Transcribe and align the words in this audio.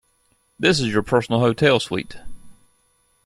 This 0.57 0.79
is 0.79 0.87
your 0.87 1.03
personal 1.03 1.41
hotel 1.41 1.79
suite. 1.79 2.17